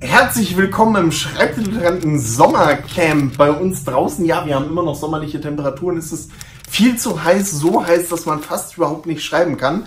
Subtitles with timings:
[0.00, 4.24] Herzlich willkommen im Schreibtiteltranten Sommercamp bei uns draußen.
[4.24, 5.98] Ja, wir haben immer noch sommerliche Temperaturen.
[5.98, 6.30] Es ist
[6.68, 9.86] viel zu heiß, so heiß, dass man fast überhaupt nicht schreiben kann.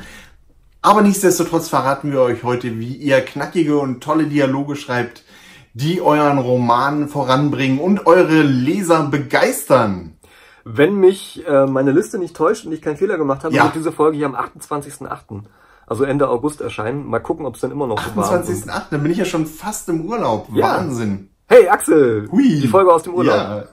[0.84, 5.24] Aber nichtsdestotrotz verraten wir euch heute, wie ihr knackige und tolle Dialoge schreibt,
[5.74, 10.18] die euren Roman voranbringen und eure Leser begeistern.
[10.66, 13.64] Wenn mich äh, meine Liste nicht täuscht und ich keinen Fehler gemacht habe, Ja.
[13.64, 15.42] wird diese Folge hier am 28.08.,
[15.88, 17.08] also Ende August erscheinen.
[17.08, 18.32] Mal gucken, ob es dann immer noch so war.
[18.32, 18.82] 28.8.
[18.92, 20.48] Dann bin ich ja schon fast im Urlaub.
[20.54, 20.78] Ja.
[20.78, 21.30] Wahnsinn.
[21.48, 22.62] Hey Axel, Hui.
[22.62, 23.36] die Folge aus dem Urlaub.
[23.36, 23.64] Ja.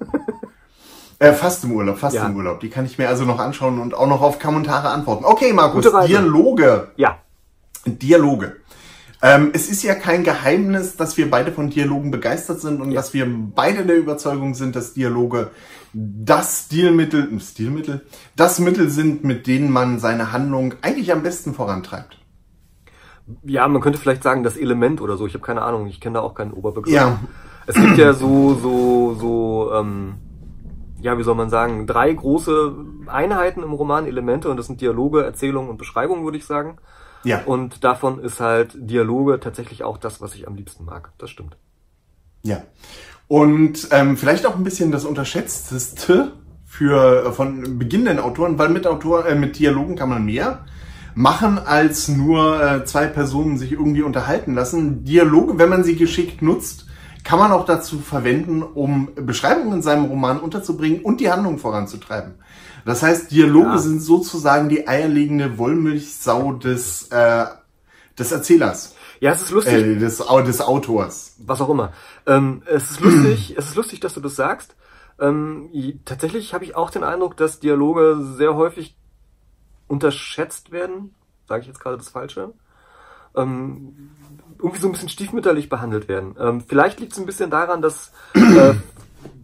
[1.18, 2.27] äh, fast im Urlaub, fast Ja.
[2.27, 2.60] im Urlaub.
[2.60, 5.24] Die kann ich mir also noch anschauen und auch noch auf Kommentare antworten.
[5.24, 5.87] Okay, Markus.
[6.06, 6.88] Dialoge.
[6.96, 7.18] Ja.
[7.87, 8.56] Dialoge.
[9.23, 13.01] Ähm, es ist ja kein Geheimnis, dass wir beide von Dialogen begeistert sind und Ja.
[13.01, 15.51] dass wir beide der Überzeugung sind, dass Dialoge
[15.93, 18.01] das Stilmittel, Stilmittel,
[18.37, 22.19] das Mittel sind, mit denen man seine Handlung eigentlich am besten vorantreibt.
[23.45, 25.27] Ja, man könnte vielleicht sagen, das Element oder so.
[25.27, 26.93] Ich habe keine Ahnung, ich kenne da auch keinen Oberbegriff.
[26.93, 27.21] Ja.
[27.66, 30.15] Es gibt ja so, so, so, ähm,
[31.01, 32.74] ja, wie soll man sagen, drei große
[33.07, 36.79] Einheiten im Roman, Elemente, und das sind Dialoge, Erzählung und Beschreibung, würde ich sagen.
[37.24, 41.13] Ja, Und davon ist halt Dialoge tatsächlich auch das, was ich am liebsten mag.
[41.18, 41.57] Das stimmt.
[42.43, 42.62] ja.
[43.29, 46.32] Und ähm, vielleicht auch ein bisschen das Unterschätzteste
[46.65, 50.65] für äh, von beginnenden Autoren, weil mit Autor, äh, mit Dialogen kann man mehr
[51.15, 55.05] machen, als nur äh, zwei Personen sich irgendwie unterhalten lassen.
[55.05, 56.87] Dialoge, wenn man sie geschickt nutzt,
[57.23, 62.34] kann man auch dazu verwenden, um Beschreibungen in seinem Roman unterzubringen und die Handlung voranzutreiben.
[62.84, 63.78] Das heißt, Dialoge Ja.
[63.78, 67.47] sind sozusagen die eierlegende Wollmilchsau des, äh,
[68.19, 69.75] des Erzählers, Ja, es ist lustig.
[69.75, 71.37] äh, des, des Autors.
[71.44, 71.92] was auch immer.
[72.26, 74.75] Ähm, es ist lustig, es ist lustig, dass du das sagst.
[75.19, 75.69] Ähm,
[76.04, 78.97] tatsächlich habe ich auch den Eindruck, dass Dialoge sehr häufig
[79.88, 81.15] unterschätzt werden.
[81.48, 82.53] Sage ich jetzt gerade das Falsche?
[83.37, 84.10] Ähm,
[84.59, 86.34] irgendwie so ein bisschen stiefmütterlich behandelt werden.
[86.38, 88.75] Ähm, vielleicht liegt es ein bisschen daran, dass äh,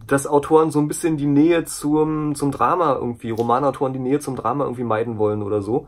[0.07, 4.35] dass Autoren so ein bisschen die Nähe zum zum Drama irgendwie, Romanautoren die Nähe zum
[4.35, 5.87] Drama irgendwie meiden wollen oder so.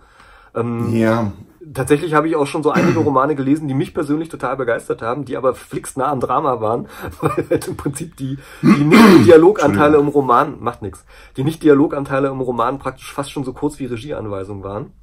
[0.55, 1.31] Ähm, Ja,
[1.73, 5.25] Tatsächlich habe ich auch schon so einige Romane gelesen, die mich persönlich total begeistert haben,
[5.25, 6.87] die aber flixt nah am Drama waren,
[7.21, 11.03] weil halt im Prinzip die, die Nicht-Dialoganteile im Roman, macht nix,
[11.35, 14.93] die Nicht-Dialoganteile im Roman praktisch fast schon so kurz wie Regieanweisungen waren.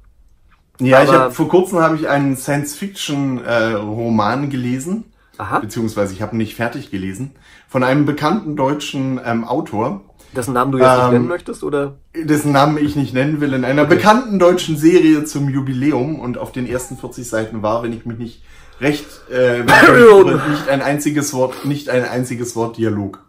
[0.79, 5.05] Ja, ich Aber- habe vor kurzem habe ich einen Science-Fiction-Roman gelesen,
[5.37, 7.31] Aha, beziehungsweise ich habe nicht fertig gelesen,
[7.67, 10.01] von einem bekannten deutschen ähm, Autor,
[10.35, 11.95] dessen Namen du jetzt nicht Ähm, nennen möchtest, oder?
[12.15, 16.51] dessen Namen ich nicht nennen will, in einer bekannten deutschen Serie zum Jubiläum und auf
[16.51, 18.43] den ersten 40 Seiten war, wenn ich mich nicht
[18.81, 23.23] recht, äh, nicht nicht ein einziges Wort, nicht ein einziges Wort Dialog.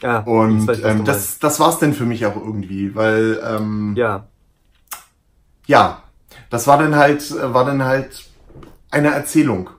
[0.00, 3.94] Ja, Und was du ähm, das, das war's denn für mich auch irgendwie, weil ähm,
[3.96, 4.26] ja,
[5.66, 6.02] ja,
[6.50, 8.24] das war dann halt, war dann halt
[8.90, 9.70] eine Erzählung.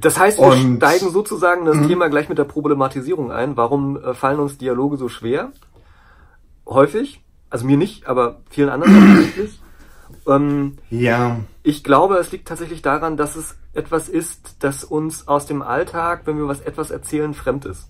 [0.00, 1.66] Das heißt, wir Und- steigen sozusagen Mhm.
[1.66, 3.56] das Thema gleich mit der Problematisierung ein.
[3.56, 5.52] Warum äh, fallen uns Dialoge so schwer?
[6.66, 9.60] Häufig, also mir nicht, aber vielen anderen tatsächlich.
[10.26, 15.46] Ähm, Ja, ich glaube, es liegt tatsächlich daran, dass es etwas ist, das uns aus
[15.46, 17.88] dem Alltag, wenn wir was etwas erzählen, fremd ist.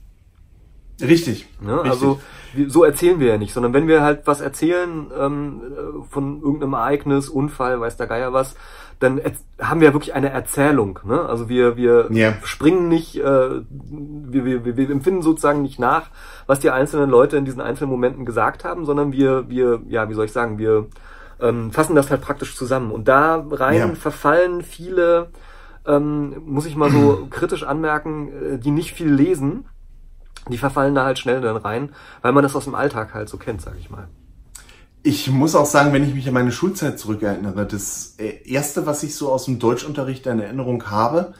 [1.01, 1.49] richtig.
[1.61, 1.75] Ne?
[1.77, 1.91] richtig.
[1.93, 2.21] Also
[2.55, 6.41] wir, so erzählen wir ja nicht, sondern wenn wir halt was erzählen ähm, äh, von
[6.41, 8.55] irgendeinem Ereignis, Unfall, weiß der Geier was,
[9.01, 9.21] dann
[9.61, 11.01] haben wir ja wirklich eine Erzählung.
[11.05, 11.21] Ne?
[11.21, 12.35] Also wir wir Ja.
[12.45, 16.11] springen nicht, äh, wir, wir, wir, empfinden sozusagen nicht nach,
[16.47, 20.15] was die einzelnen Leute in diesen einzelnen Momenten gesagt haben, sondern wir wir ja wie
[20.15, 20.87] soll ich sagen wir
[21.41, 23.95] ähm, fassen das halt praktisch zusammen und da rein Ja.
[23.95, 25.29] verfallen viele
[25.87, 29.67] ähm, muss ich mal so kritisch anmerken, äh, die nicht viel lesen,
[30.49, 33.37] die verfallen da halt schnell dann rein, weil man das aus dem Alltag halt so
[33.37, 34.09] kennt, sag ich mal.
[35.05, 39.03] Ich muss auch sagen, wenn ich mich an meine Schulzeit zurückerinnere, das äh, erste, was
[39.03, 41.35] ich so aus dem Deutschunterricht in Erinnerung habe,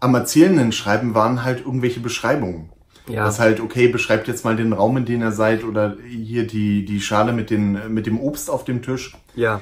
[0.00, 2.70] am erzählenden Schreiben waren halt irgendwelche Beschreibungen.
[3.06, 3.24] Ja.
[3.24, 6.84] Das halt, okay, beschreibt jetzt mal den Raum, in dem ihr seid oder hier die,
[6.84, 9.14] die Schale mit, den, mit dem Obst auf dem Tisch.
[9.34, 9.60] Ja,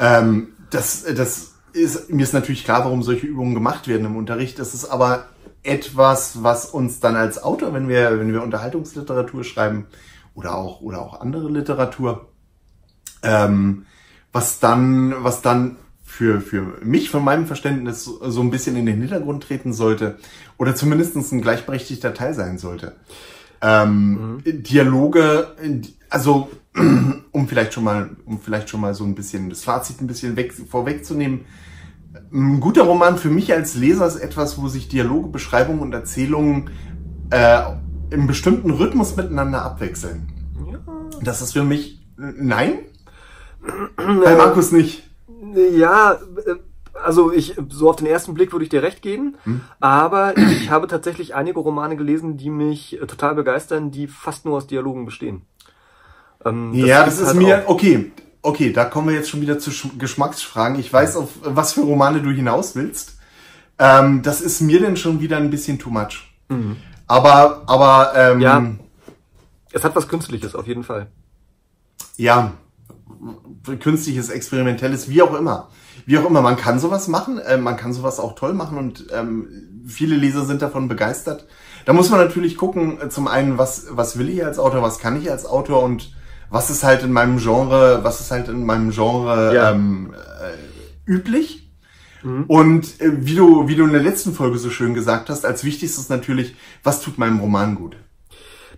[0.00, 4.58] Ähm, das, das ist, mir ist natürlich klar, warum solche Übungen gemacht werden im Unterricht.
[4.58, 5.26] Das ist aber
[5.62, 9.86] etwas, was uns dann als Autor, wenn wir, wenn wir Unterhaltungsliteratur schreiben
[10.34, 12.29] oder auch, oder auch andere Literatur,
[13.22, 13.86] ähm,
[14.32, 19.00] was dann, was dann für, für mich, von meinem Verständnis, so ein bisschen in den
[19.00, 20.18] Hintergrund treten sollte
[20.58, 22.96] oder zumindest ein gleichberechtigter Teil sein sollte.
[23.62, 25.48] Ähm, Dialoge,
[26.08, 26.50] also
[27.32, 30.36] um vielleicht schon mal, um vielleicht schon mal so ein bisschen das Fazit ein bisschen
[30.36, 31.40] weg, vorwegzunehmen.
[32.32, 36.70] Ein guter Roman für mich als Leser ist etwas, wo sich Dialoge, Beschreibungen und Erzählungen
[37.30, 37.62] äh,
[38.10, 40.28] im bestimmten Rhythmus miteinander abwechseln.
[41.22, 42.80] Das ist für mich nein,
[43.96, 45.08] bei Markus nicht.
[45.54, 46.54] ja, äh,
[47.04, 49.60] also ich, so auf den ersten Blick würde ich dir recht geben, hm.
[49.80, 54.56] aber ich habe tatsächlich einige Romane gelesen, die mich äh, total begeistern, die fast nur
[54.56, 55.42] aus Dialogen bestehen.
[56.44, 58.12] Ähm, das ja, das ist halt mir, okay,
[58.42, 60.78] okay, da kommen wir jetzt schon wieder zu Geschmacksfragen.
[60.78, 63.18] Ich weiß, auf was für Romane du hinaus willst.
[63.78, 66.30] Ähm, das ist mir denn schon wieder ein bisschen too much.
[66.48, 66.76] Mhm.
[67.06, 68.66] Aber, aber, ähm, ja,
[69.72, 71.08] es hat was Künstliches, auf jeden Fall.
[72.16, 72.52] Ja,
[73.80, 75.68] künstliches, experimentelles, wie auch immer.
[76.06, 79.06] Wie auch immer, man kann sowas machen, äh, man kann sowas auch toll machen und
[79.12, 81.46] ähm, viele Leser sind davon begeistert.
[81.84, 84.98] Da muss man natürlich gucken, äh, zum einen, was, was will ich als Autor, was
[84.98, 86.12] kann ich als Autor und
[86.48, 89.70] was ist halt in meinem Genre, was ist halt in meinem Genre ja.
[89.70, 91.70] ähm, äh, üblich.
[92.22, 92.44] Mhm.
[92.48, 95.64] Und äh, wie du, wie du in der letzten Folge so schön gesagt hast, als
[95.64, 97.96] wichtigstes natürlich, was tut meinem Roman gut?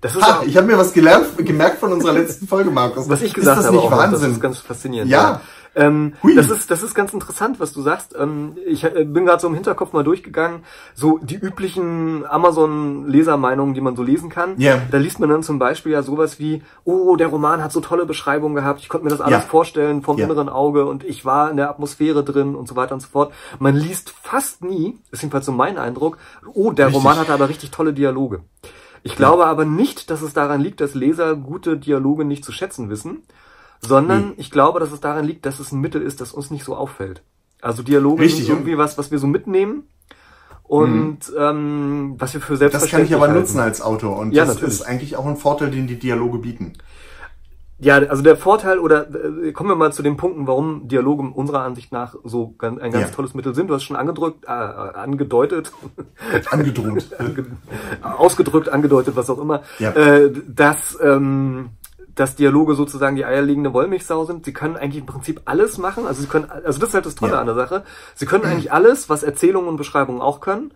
[0.02, 3.08] Das ist ha, ich habe mir was gelernt, gemerkt von unserer letzten Folge, Markus.
[3.08, 4.20] Was ich gesagt ist das habe, nicht Wahnsinn?
[4.20, 5.10] Das ist ganz faszinierend.
[5.10, 5.22] Ja.
[5.22, 5.40] ja.
[5.74, 8.14] Ähm, das ist das ist ganz interessant, was du sagst.
[8.18, 13.80] Ähm, ich äh, bin gerade so im Hinterkopf mal durchgegangen, so die üblichen Amazon-Lesermeinungen, die
[13.80, 14.60] man so lesen kann.
[14.60, 14.82] Yeah.
[14.90, 18.04] Da liest man dann zum Beispiel ja sowas wie, oh, der Roman hat so tolle
[18.04, 19.48] Beschreibungen gehabt, ich konnte mir das alles ja.
[19.48, 20.24] vorstellen vom ja.
[20.24, 23.32] inneren Auge und ich war in der Atmosphäre drin und so weiter und so fort.
[23.60, 26.18] Man liest fast nie, ist jedenfalls so mein Eindruck,
[26.52, 27.02] oh, der richtig.
[27.02, 28.40] Roman hatte aber richtig tolle Dialoge.
[29.02, 32.88] Ich glaube aber nicht, dass es daran liegt, dass Leser gute Dialoge nicht zu schätzen
[32.88, 33.22] wissen,
[33.80, 34.32] sondern hm.
[34.36, 36.76] ich glaube, dass es daran liegt, dass es ein Mittel ist, das uns nicht so
[36.76, 37.22] auffällt.
[37.60, 39.84] Also Dialoge Richtig, sind irgendwie was, was wir so mitnehmen
[40.64, 41.36] und mhm.
[41.38, 43.40] ähm, was wir für selbstverständlich Das kann ich aber halten.
[43.40, 44.74] nutzen als Autor und ja, das natürlich.
[44.74, 46.72] ist eigentlich auch ein Vorteil, den die Dialoge bieten.
[47.82, 51.62] Ja, also der Vorteil oder äh, kommen wir mal zu den Punkten, warum Dialoge unserer
[51.62, 53.08] Ansicht nach so ein ganz ja.
[53.08, 53.68] tolles Mittel sind.
[53.68, 55.72] Du hast schon angedrückt, äh, angedeutet,
[56.50, 57.06] angedroht,
[58.02, 59.90] ausgedrückt, angedeutet, was auch immer, ja.
[59.90, 61.70] äh, dass ähm,
[62.14, 64.44] dass Dialoge sozusagen die eierlegende Wollmilchsau sind.
[64.44, 66.06] Sie können eigentlich im Prinzip alles machen.
[66.06, 67.40] Also sie können, also das ist halt das Tolle ja.
[67.40, 67.84] an der Sache.
[68.14, 70.72] Sie können eigentlich alles, was Erzählungen und Beschreibungen auch können.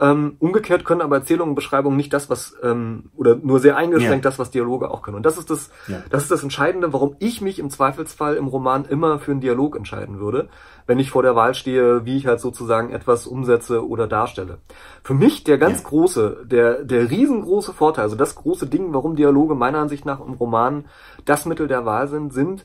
[0.00, 4.24] Ähm, umgekehrt können aber Erzählungen und Beschreibungen nicht das, was ähm, oder nur sehr eingeschränkt
[4.24, 4.30] ja.
[4.30, 5.16] das, was Dialoge auch können.
[5.16, 6.02] Und das ist das, ja.
[6.08, 9.74] das ist das Entscheidende, warum ich mich im Zweifelsfall im Roman immer für einen Dialog
[9.76, 10.48] entscheiden würde,
[10.86, 14.58] wenn ich vor der Wahl stehe, wie ich halt sozusagen etwas umsetze oder darstelle.
[15.02, 15.88] Für mich der ganz ja.
[15.88, 20.34] große, der der riesengroße Vorteil, also das große Ding, warum Dialoge meiner Ansicht nach im
[20.34, 20.84] Roman
[21.24, 22.64] das Mittel der Wahl sind, sind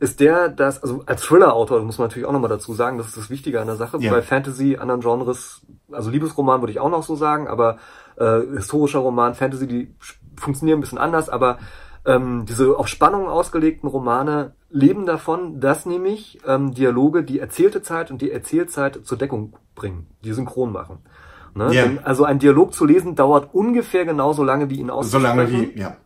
[0.00, 3.16] ist der, dass, also als Thriller-Autor, muss man natürlich auch nochmal dazu sagen, das ist
[3.16, 3.98] das Wichtige an der Sache.
[4.00, 4.12] Ja.
[4.12, 7.78] Bei Fantasy, anderen Genres, also Liebesroman würde ich auch noch so sagen, aber
[8.16, 9.94] äh, historischer Roman, Fantasy, die
[10.36, 11.58] funktionieren ein bisschen anders, aber
[12.04, 18.10] ähm, diese auf Spannung ausgelegten Romane leben davon, dass nämlich ähm, Dialoge die erzählte Zeit
[18.10, 20.98] und die Erzählzeit zur Deckung bringen, die synchron machen.
[21.54, 21.74] Ne?
[21.74, 21.84] Ja.
[22.04, 25.48] Also ein Dialog zu lesen dauert ungefähr genauso lange wie ihn auszusprechen.
[25.48, 25.96] So lange wie, ja,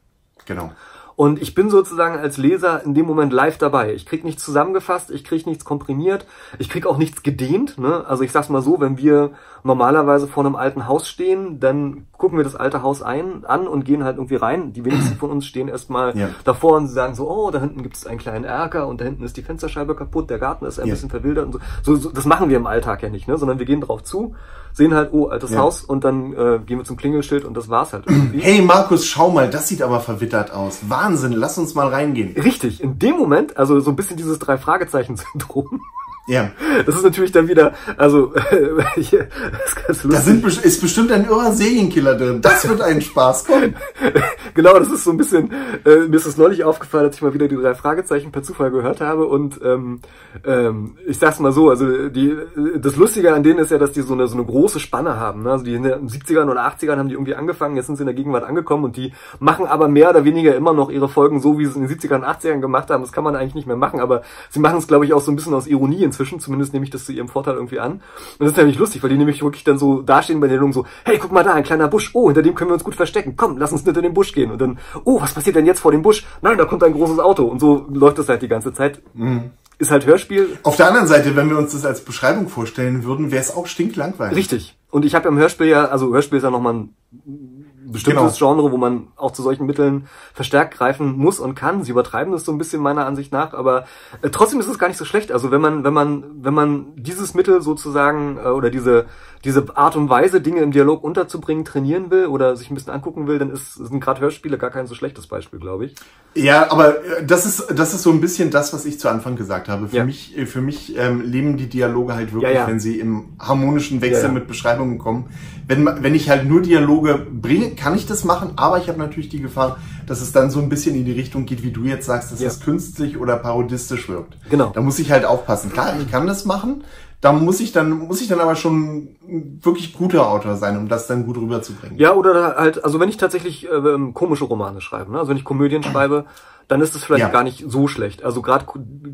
[0.47, 0.73] genau.
[1.17, 3.93] Und ich bin sozusagen als Leser in dem Moment live dabei.
[3.94, 6.26] Ich krieg nichts zusammengefasst, ich krieg nichts komprimiert,
[6.59, 7.79] ich krieg auch nichts gedehnt.
[7.79, 8.05] Ne?
[8.06, 9.32] Also ich sag's mal so, wenn wir
[9.64, 13.85] normalerweise vor einem alten Haus stehen, dann gucken wir das alte Haus ein, an und
[13.85, 14.73] gehen halt irgendwie rein.
[14.73, 16.29] Die wenigsten von uns stehen erstmal ja.
[16.44, 19.25] davor und sagen so, oh, da hinten gibt es einen kleinen Erker und da hinten
[19.25, 20.94] ist die Fensterscheibe kaputt, der Garten ist ein ja.
[20.94, 21.61] bisschen verwildert und so.
[21.82, 22.11] So, so.
[22.11, 23.38] Das machen wir im Alltag ja nicht, ne?
[23.38, 24.35] sondern wir gehen drauf zu,
[24.72, 25.58] sehen halt, oh, altes ja.
[25.58, 28.40] Haus und dann äh, gehen wir zum Klingelschild und das war's halt irgendwie.
[28.40, 30.80] Hey Markus, schau mal, das sieht aber verwittert aus.
[30.88, 32.34] Wahnsinn, lass uns mal reingehen.
[32.40, 35.80] Richtig, in dem Moment, also so ein bisschen dieses Drei-Fragezeichen-Syndrom.
[36.26, 36.50] Ja.
[36.86, 38.32] Das ist natürlich dann wieder, also
[38.94, 40.10] hier, das ist ganz lustig.
[40.12, 42.40] Da sind, ist bestimmt ein irrer Serienkiller drin.
[42.40, 43.74] Das wird ein Spaß kommen.
[44.55, 45.50] genau, das ist so ein bisschen,
[45.84, 48.70] äh, mir ist es neulich aufgefallen, als ich mal wieder die drei Fragezeichen per Zufall
[48.70, 50.00] gehört habe und ähm,
[50.46, 52.36] ähm, ich sag's mal so, also die
[52.76, 55.43] das Lustige an denen ist ja, dass die so eine so eine große Spanne haben.
[55.43, 55.50] Ne?
[55.50, 58.06] Also die in den 70ern oder 80ern haben die irgendwie angefangen, jetzt sind sie in
[58.06, 61.58] der Gegenwart angekommen und die machen aber mehr oder weniger immer noch ihre Folgen so,
[61.58, 63.02] wie sie es in den 70ern und 80ern gemacht haben.
[63.02, 65.32] Das kann man eigentlich nicht mehr machen, aber sie machen es, glaube ich, auch so
[65.32, 67.92] ein bisschen aus Ironie inzwischen, zumindest nehme ich das zu ihrem Vorteil irgendwie an.
[67.92, 68.02] Und
[68.38, 70.86] das ist nämlich lustig, weil die nämlich wirklich dann so dastehen bei der Lösung so,
[71.04, 73.34] hey, guck mal da, ein kleiner Busch, oh, hinter dem können wir uns gut verstecken,
[73.36, 74.50] komm, lass uns hinter den Busch gehen.
[74.50, 76.26] Und dann, oh, was passiert denn jetzt vor dem Busch?
[76.42, 77.44] Nein, da kommt ein großes Auto.
[77.44, 79.02] Und so läuft das halt die ganze Zeit.
[79.14, 79.50] Mhm.
[79.78, 80.58] Ist halt Hörspiel.
[80.62, 83.66] Auf der anderen Seite, wenn wir uns das als Beschreibung vorstellen würden, wäre es auch
[83.66, 84.36] stinklangweilig.
[84.36, 84.78] Richtig.
[84.90, 87.61] Und ich habe ja im Hörspiel ja, also Hörspiel ist ja nochmal ein
[87.93, 88.55] bestimmtes genau.
[88.55, 91.84] Genre, wo man auch zu solchen Mitteln verstärkt greifen muss und kann.
[91.84, 93.84] Sie übertreiben das so ein bisschen meiner Ansicht nach, aber
[94.22, 95.31] äh, trotzdem ist es gar nicht so schlecht.
[95.32, 99.06] Also wenn man, wenn man, wenn man dieses Mittel sozusagen äh, oder diese
[99.44, 103.27] diese Art und Weise, Dinge im Dialog unterzubringen, trainieren will oder sich ein bisschen angucken
[103.27, 105.94] will, dann ist, sind gerade Hörspiele gar kein so schlechtes Beispiel, glaube ich.
[106.34, 109.37] Ja, aber äh, das ist, das ist so ein bisschen das, was ich zu Anfang
[109.37, 109.89] gesagt habe.
[109.89, 110.05] Für ja.
[110.05, 112.67] mich, äh, für mich ähm, leben die Dialoge halt wirklich, ja, ja.
[112.69, 115.27] wenn sie im harmonischen Wechsel mit Beschreibungen kommen.
[115.67, 119.29] Wenn, wenn ich halt nur Dialoge bringe, kann ich das machen, aber ich habe natürlich
[119.29, 122.06] die Gefahr, dass es dann so ein bisschen in die Richtung geht, wie du jetzt
[122.06, 124.37] sagst, dass es künstlich oder parodistisch wirkt.
[124.51, 124.70] Genau.
[124.75, 125.72] Da muss ich halt aufpassen.
[125.72, 126.84] Klar, ich kann das machen,
[127.22, 130.88] Da muss ich dann, muss ich dann aber schon ein wirklich guter Autor sein, um
[130.88, 131.96] das dann gut rüberzubringen.
[131.96, 135.19] Ja, oder halt, also wenn ich tatsächlich äh, komische Romane schreibe, ne?
[135.20, 136.24] also wenn ich Komödien schreibe,
[136.67, 137.31] dann ist es vielleicht Ja.
[137.31, 138.24] gar nicht so schlecht.
[138.24, 138.67] Also gerade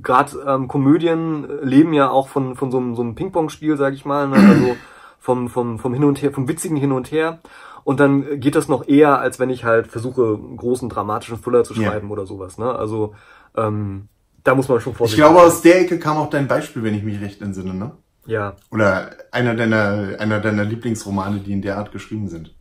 [0.02, 4.06] gerade ähm, Komödien leben ja auch von von so einem so einem Ping-Pong-Spiel, sage ich
[4.06, 4.36] mal, ne?
[4.48, 4.78] also
[5.18, 7.40] vom vom vom hin und her, vom witzigen hin und her.
[7.84, 11.74] Und dann geht das noch eher, als wenn ich halt versuche, großen dramatischen Thriller zu
[11.74, 11.90] Ja.
[11.90, 12.56] schreiben oder sowas.
[12.56, 12.74] Ne?
[12.74, 13.14] Also
[13.54, 14.08] ähm,
[14.48, 15.46] da muss man schon Ich vorsichtig glaube, sein.
[15.46, 17.92] aus der Ecke kam auch dein Beispiel, wenn ich mich recht entsinne, ne?
[18.26, 22.54] Ja, Oder einer deiner, einer deiner Lieblingsromane, die in der Art geschrieben sind.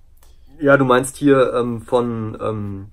[0.60, 2.86] ja, du meinst hier ähm, von ähm,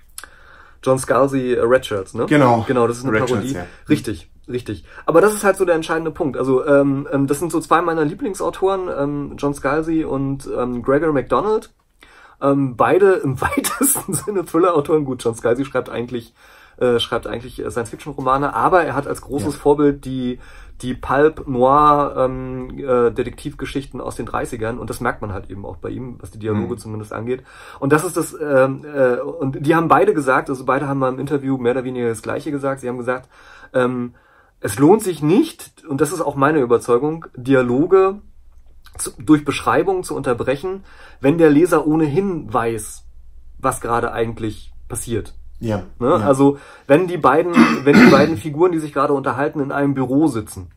[0.83, 2.27] John Scalzi äh, Red Shirts, ne?
[2.27, 2.65] Genau.
[2.69, 3.49] Genau, das ist eine Red Parodie.
[3.49, 3.89] Shirts, ja.
[3.89, 4.85] Richtig, richtig.
[5.07, 6.37] Aber das ist halt so der entscheidende Punkt.
[6.37, 11.13] Also ähm, ähm, das sind so zwei meiner Lieblingsautoren, ähm, John Scalzi und ähm, Gregor
[11.13, 11.73] MacDonald.
[12.43, 15.05] Ähm, beide im weitesten Sinne Thriller-Autoren.
[15.05, 16.35] Gut, John Scalzi schreibt eigentlich
[16.79, 19.61] äh, schreibt eigentlich Science-Fiction-Romane, aber er hat als großes Ja.
[19.61, 20.39] Vorbild die
[20.83, 25.65] die Pulp Noir ähm, äh, Detektivgeschichten aus den 30ern und das merkt man halt eben
[25.65, 26.79] auch bei ihm, was die Dialoge Mhm.
[26.79, 27.45] zumindest angeht.
[27.79, 31.11] Und das ist das ähm, äh, und die haben beide gesagt, also beide haben mal
[31.13, 32.81] im Interview mehr oder weniger das gleiche gesagt.
[32.81, 33.29] Sie haben gesagt,
[33.73, 34.15] ähm,
[34.59, 38.21] es lohnt sich nicht, und das ist auch meine Überzeugung, Dialoge
[38.99, 40.83] zu, durch Beschreibungen zu unterbrechen,
[41.21, 43.05] wenn der Leser ohnehin weiß,
[43.59, 45.35] was gerade eigentlich passiert.
[45.65, 45.83] Ja.
[45.99, 46.09] Ne?
[46.09, 46.17] ja.
[46.17, 47.53] Also wenn die beiden,
[47.85, 50.69] wenn die beiden Figuren, die sich gerade unterhalten, in einem Büro sitzen,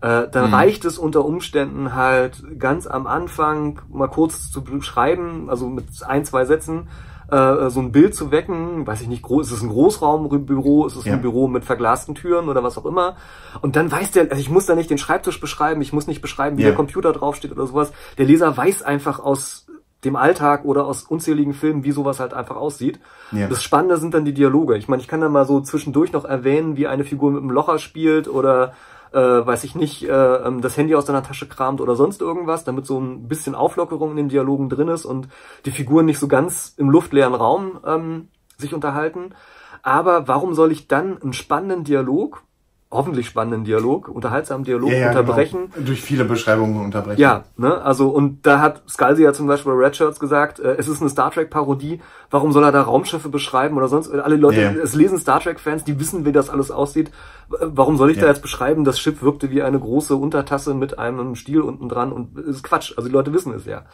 [0.00, 0.54] äh, dann Mhm.
[0.54, 6.24] reicht es unter Umständen halt ganz am Anfang mal kurz zu beschreiben, also mit ein,
[6.24, 6.88] zwei Sätzen,
[7.30, 10.96] äh, so ein Bild zu wecken, weiß ich nicht, groß, ist es ein Großraumbüro, ist
[10.96, 11.14] es Ja.
[11.14, 13.16] ein Büro mit verglasten Türen oder was auch immer.
[13.60, 16.22] Und dann weiß der, also ich muss da nicht den Schreibtisch beschreiben, ich muss nicht
[16.22, 16.68] beschreiben, wie Ja.
[16.68, 17.92] der Computer draufsteht oder sowas.
[18.16, 19.66] Der Leser weiß einfach aus
[20.04, 23.00] dem Alltag oder aus unzähligen Filmen, wie sowas halt einfach aussieht.
[23.32, 23.48] Ja.
[23.48, 24.76] Das Spannende sind dann die Dialoge.
[24.76, 27.50] Ich meine, ich kann da mal so zwischendurch noch erwähnen, wie eine Figur mit einem
[27.50, 28.74] Locher spielt oder
[29.12, 32.64] äh, weiß ich nicht, äh, ähm, das Handy aus seiner Tasche kramt oder sonst irgendwas,
[32.64, 35.28] damit so ein bisschen Auflockerung in den Dialogen drin ist und
[35.64, 39.34] die Figuren nicht so ganz im luftleeren Raum ähm, sich unterhalten.
[39.82, 42.42] Aber warum soll ich dann einen spannenden Dialog,
[42.90, 45.70] hoffentlich spannenden Dialog, unterhaltsamen Dialog ja, ja, unterbrechen?
[45.74, 45.86] Genau.
[45.86, 47.20] Durch viele Beschreibungen unterbrechen.
[47.20, 50.76] Ja, ne, also und da hat Scalzi ja zum Beispiel bei Red Shirts gesagt, äh,
[50.78, 54.36] es ist eine Star Trek Parodie, warum soll er da Raumschiffe beschreiben oder sonst, alle
[54.36, 54.70] Leute, Ja.
[54.72, 57.10] es lesen Star Trek Fans, die wissen, wie das alles aussieht,
[57.50, 60.98] Äh, warum soll ich da jetzt beschreiben, das Schiff wirkte wie eine große Untertasse mit
[60.98, 63.84] einem Stiel unten dran und das ist Quatsch, also die Leute wissen es ja.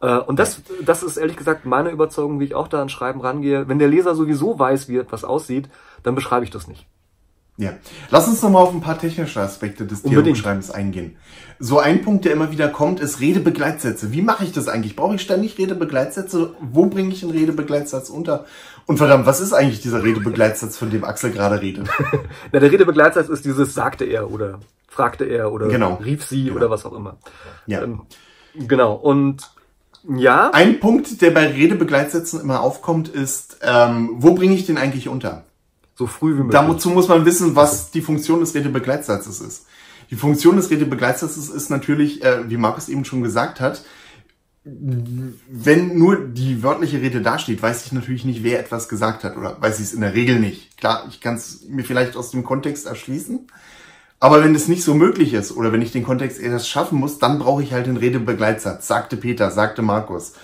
[0.00, 3.20] Äh, Und das, das ist ehrlich gesagt meine Überzeugung, wie ich auch da an Schreiben
[3.20, 3.68] rangehe.
[3.68, 5.68] Wenn der Leser sowieso weiß, wie etwas aussieht,
[6.02, 6.86] dann beschreibe ich das nicht.
[7.62, 7.72] Ja.
[8.10, 10.02] Lass uns nochmal auf ein paar technische Aspekte des.
[10.02, 11.16] Dialogschreibens eingehen.
[11.58, 14.12] So ein Punkt, der immer wieder kommt, ist Redebegleitsätze.
[14.12, 14.96] Wie mache ich das eigentlich?
[14.96, 16.54] Brauche ich ständig Redebegleitsätze?
[16.60, 18.46] Wo bringe ich einen Redebegleitsatz unter?
[18.86, 21.88] Und verdammt, was ist eigentlich dieser Redebegleitsatz, von dem Axel gerade redet?
[22.52, 26.00] Na, der Redebegleitsatz ist dieses sagte er oder fragte er oder Genau.
[26.04, 26.56] rief sie Genau.
[26.56, 27.16] oder was auch immer.
[27.66, 27.82] Ja.
[27.82, 28.00] Ähm,
[28.54, 28.94] genau.
[28.94, 29.52] Und
[30.16, 35.08] ja, Ein Punkt, der bei Redebegleitsätzen immer aufkommt, ist, ähm, wo bringe ich den eigentlich
[35.08, 35.44] unter?
[35.94, 36.60] So früh wie möglich.
[36.60, 39.66] Dazu muss man wissen, was die Funktion des Redebegleitsatzes ist.
[40.10, 43.84] Die Funktion des Redebegleitsatzes ist natürlich, äh, wie Markus eben schon gesagt hat,
[44.64, 49.60] wenn nur die wörtliche Rede dasteht, weiß ich natürlich nicht, wer etwas gesagt hat oder
[49.60, 50.78] weiß ich es in der Regel nicht.
[50.78, 53.48] Klar, ich kann es mir vielleicht aus dem Kontext erschließen,
[54.20, 57.18] aber wenn es nicht so möglich ist oder wenn ich den Kontext erst schaffen muss,
[57.18, 60.34] dann brauche ich halt den Redebegleitsatz, sagte Peter, sagte Markus.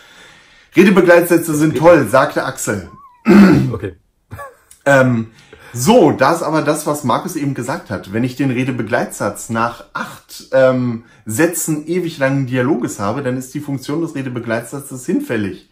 [0.74, 2.90] Redebegleitsätze sind toll, sagte Axel.
[3.72, 3.94] okay.
[4.88, 5.28] Ähm,
[5.74, 8.12] so, da ist aber das, was Markus eben gesagt hat.
[8.12, 13.60] Wenn ich den Redebegleitsatz nach acht ähm, Sätzen ewig langen Dialoges habe, dann ist die
[13.60, 15.70] Funktion des Redebegleitsatzes hinfällig.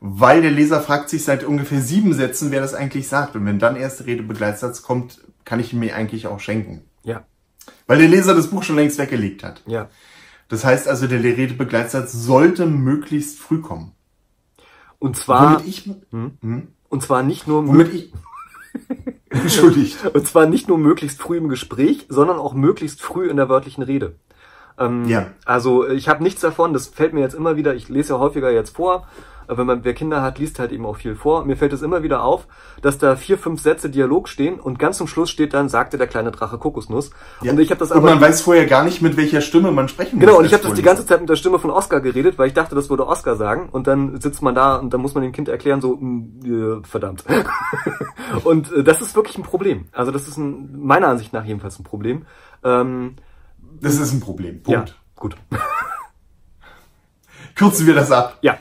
[0.00, 3.34] Weil der Leser fragt sich seit ungefähr sieben Sätzen, wer das eigentlich sagt.
[3.34, 6.84] Und wenn dann erst der Redebegleitsatz kommt, kann ich ihn mir eigentlich auch schenken.
[7.02, 7.24] Ja,
[7.86, 9.62] Weil der Leser das Buch schon längst weggelegt hat.
[9.66, 9.88] ja.
[10.48, 13.92] Das heißt also, der Redebegleitsatz sollte möglichst früh kommen.
[14.98, 16.68] Und zwar, Womit ich, hm?
[16.90, 18.12] und zwar nicht nur, womit ich,
[19.30, 19.98] entschuldigt.
[20.12, 23.82] und zwar nicht nur möglichst früh im Gespräch, sondern auch möglichst früh in der wörtlichen
[23.82, 24.14] Rede.
[24.78, 25.28] Ähm, Ja.
[25.44, 28.50] Also ich habe nichts davon, das fällt mir jetzt immer wieder, ich lese ja häufiger
[28.50, 31.44] jetzt vor, äh, wenn man wer Kinder hat, liest halt eben auch viel vor.
[31.44, 32.46] Mir fällt es immer wieder auf,
[32.82, 36.06] dass da vier, fünf Sätze Dialog stehen und ganz zum Schluss steht dann, sagte der
[36.06, 37.10] kleine Drache Kokosnuss.
[37.42, 37.52] Ja.
[37.52, 39.88] Und ich habe das und aber man weiß vorher gar nicht, mit welcher Stimme man
[39.88, 40.40] sprechen Genau, muss.
[40.40, 42.54] und ich habe das die ganze Zeit mit der Stimme von Oscar geredet, weil ich
[42.54, 43.68] dachte, das würde Oscar sagen.
[43.70, 46.82] Und dann sitzt man da und dann muss man dem Kind erklären, so, mh, äh,
[46.84, 47.24] verdammt.
[48.44, 49.86] und äh, das ist wirklich ein Problem.
[49.92, 52.26] Also das ist ein, meiner Ansicht nach jedenfalls ein Problem.
[52.62, 53.16] Ähm,
[53.80, 54.60] Das ist ein Problem.
[54.66, 54.96] ja, Punkt.
[55.16, 55.36] gut.
[57.54, 58.38] Kürzen wir das ab.
[58.40, 58.56] Ja,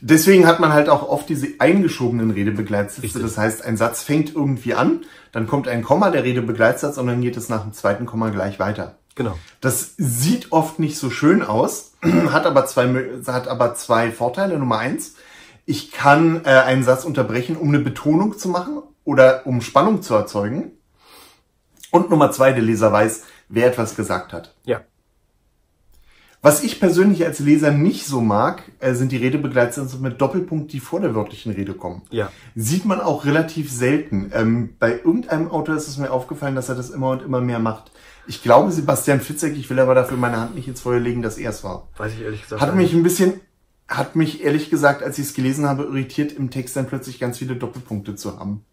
[0.00, 3.18] Deswegen hat man halt auch oft diese eingeschobenen Redebegleitsätze.
[3.18, 7.20] Das heißt, ein Satz fängt irgendwie an, dann kommt ein Komma, der Redebegleitsatz, und dann
[7.20, 8.98] geht es nach dem zweiten Komma gleich weiter.
[9.14, 9.38] Genau.
[9.60, 11.92] Das sieht oft nicht so schön aus,
[12.30, 12.88] hat aber zwei,
[13.26, 14.58] hat aber zwei Vorteile.
[14.58, 15.14] Nummer eins,
[15.64, 20.14] ich kann äh, einen Satz unterbrechen, um eine Betonung zu machen oder um Spannung zu
[20.14, 20.72] erzeugen.
[21.90, 24.54] Und Nummer zwei, der Leser weiß, wer etwas gesagt hat.
[24.64, 24.82] Ja.
[26.42, 30.80] Was ich persönlich als Leser nicht so mag, äh, sind die Redebegleitsätze mit Doppelpunkt, die
[30.80, 32.02] vor der wörtlichen Rede kommen.
[32.10, 32.30] Ja.
[32.54, 34.30] Sieht man auch relativ selten.
[34.32, 37.58] Ähm, bei irgendeinem Autor ist es mir aufgefallen, dass er das immer und immer mehr
[37.58, 37.90] macht.
[38.28, 41.38] Ich glaube, Sebastian Fitzek, ich will aber dafür meine Hand nicht ins Feuer legen, dass
[41.38, 41.88] er es war.
[41.96, 42.60] Weiß ich ehrlich gesagt.
[42.60, 43.40] Hat mich ein bisschen,
[43.88, 47.38] hat mich ehrlich gesagt, als ich es gelesen habe, irritiert, im Text dann plötzlich ganz
[47.38, 48.64] viele Doppelpunkte zu haben.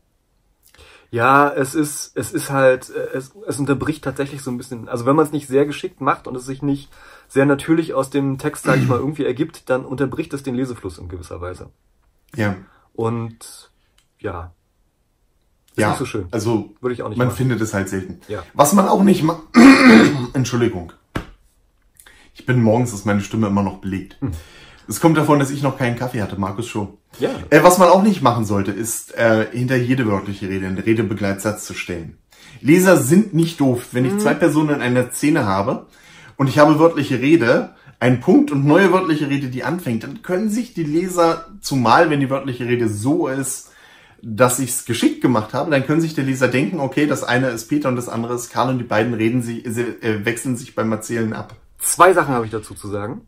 [1.12, 4.90] Ja, es ist, es ist halt, äh, es, es unterbricht tatsächlich so ein bisschen.
[4.90, 6.90] Also wenn man es nicht sehr geschickt macht und es sich nicht
[7.34, 11.00] sehr natürlich aus dem Text, sage ich mal, irgendwie ergibt, dann unterbricht es den Lesefluss
[11.00, 11.72] in gewisser Weise.
[12.36, 12.58] Ja.
[12.94, 13.72] Und
[14.20, 14.52] ja,
[15.72, 16.28] ist ja, so schön.
[16.30, 17.38] Also Würde ich auch nicht man machen.
[17.38, 18.20] findet es halt selten.
[18.28, 18.44] Ja.
[18.54, 19.42] Was man auch nicht macht.
[20.34, 20.94] Entschuldigung.
[22.36, 24.18] Ich bin morgens, ist meine Stimme immer noch belegt.
[24.22, 24.32] Hm.
[24.88, 27.00] Es kommt davon, dass ich noch keinen Kaffee hatte, Markus schon.
[27.18, 27.32] Ja.
[27.50, 31.66] Äh, was man auch nicht machen sollte, ist äh, hinter jede wörtliche Rede einen Redebegleitsatz
[31.66, 32.20] zu stellen.
[32.62, 33.88] Leser sind nicht doof.
[33.92, 35.88] Wenn ich zwei Personen in einer Szene habe
[36.38, 40.50] und ich habe wörtliche Rede, einen Punkt und neue wörtliche Rede, die anfängt, dann können
[40.50, 43.72] sich die Leser, zumal wenn die wörtliche Rede so ist,
[44.22, 47.50] dass ich es geschickt gemacht habe, dann können sich der Leser denken, okay, das eine
[47.50, 50.56] ist Peter und das andere ist Karl und die beiden reden sie, sie äh, wechseln
[50.56, 51.56] sich beim Erzählen ab.
[51.80, 53.28] Zwei Sachen habe ich dazu zu sagen.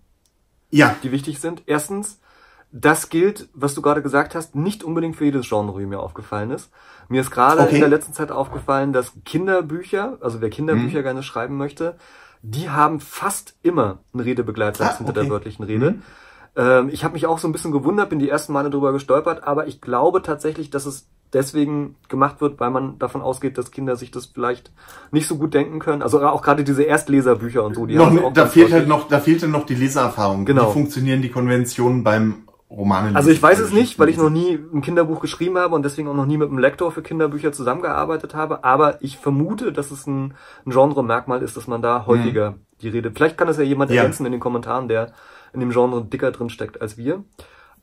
[0.71, 1.63] Ja, die wichtig sind.
[1.65, 2.19] Erstens,
[2.71, 6.51] das gilt, was du gerade gesagt hast, nicht unbedingt für jedes Genre, wie mir aufgefallen
[6.51, 6.69] ist.
[7.07, 7.75] Mir ist gerade Okay.
[7.75, 11.03] in der letzten Zeit aufgefallen, dass Kinderbücher, also wer Kinderbücher Mhm.
[11.03, 11.95] gerne schreiben möchte,
[12.51, 15.21] die haben fast immer einen Redebegleitsatz Ah, hinter okay.
[15.21, 15.91] der wörtlichen Rede.
[15.91, 16.01] Mhm.
[16.55, 19.43] Ähm, ich habe mich auch so ein bisschen gewundert, bin die ersten Male drüber gestolpert,
[19.43, 23.95] aber ich glaube tatsächlich, dass es deswegen gemacht wird, weil man davon ausgeht, dass Kinder
[23.97, 24.71] sich das vielleicht
[25.11, 26.01] nicht so gut denken können.
[26.01, 29.07] Also auch gerade diese Erstleserbücher und so, die noch, haben auch da fehlt halt noch,
[29.09, 30.45] da fehlt dann noch die Leseerfahrung.
[30.45, 30.69] Genau.
[30.69, 33.15] Wie funktionieren die Konventionen beim Romanen?
[33.15, 36.07] Also ich weiß es nicht, weil ich noch nie ein Kinderbuch geschrieben habe und deswegen
[36.07, 38.63] auch noch nie mit einem Lektor für Kinderbücher zusammengearbeitet habe.
[38.63, 40.33] Aber ich vermute, dass es ein,
[40.65, 43.11] ein Genre-Merkmal ist, dass man da häufiger die Rede.
[43.11, 43.97] Vielleicht kann das ja jemand Ja.
[44.01, 45.13] ergänzen in den Kommentaren, der
[45.53, 47.23] in dem Genre dicker drin steckt als wir.